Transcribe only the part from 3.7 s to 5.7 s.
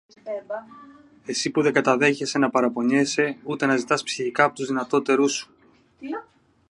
ζητάς ψυχικά από τους δυνατότερους σου.